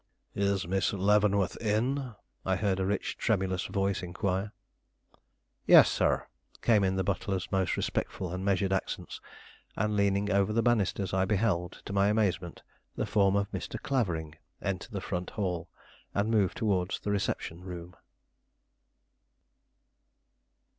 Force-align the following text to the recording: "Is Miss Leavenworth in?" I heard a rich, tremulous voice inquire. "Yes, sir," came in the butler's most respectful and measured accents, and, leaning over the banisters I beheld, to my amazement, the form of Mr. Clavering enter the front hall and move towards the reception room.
"Is 0.33 0.67
Miss 0.67 0.93
Leavenworth 0.93 1.55
in?" 1.61 2.15
I 2.43 2.55
heard 2.55 2.79
a 2.79 2.87
rich, 2.87 3.19
tremulous 3.19 3.67
voice 3.67 4.01
inquire. 4.01 4.51
"Yes, 5.67 5.91
sir," 5.91 6.25
came 6.63 6.83
in 6.83 6.95
the 6.95 7.03
butler's 7.03 7.51
most 7.51 7.77
respectful 7.77 8.33
and 8.33 8.43
measured 8.43 8.73
accents, 8.73 9.21
and, 9.75 9.95
leaning 9.95 10.31
over 10.31 10.53
the 10.53 10.63
banisters 10.63 11.13
I 11.13 11.25
beheld, 11.25 11.83
to 11.85 11.93
my 11.93 12.07
amazement, 12.07 12.63
the 12.95 13.05
form 13.05 13.35
of 13.35 13.51
Mr. 13.51 13.79
Clavering 13.79 14.33
enter 14.59 14.89
the 14.89 15.01
front 15.01 15.29
hall 15.29 15.69
and 16.15 16.31
move 16.31 16.55
towards 16.55 16.99
the 17.01 17.11
reception 17.11 17.61
room. 17.63 17.95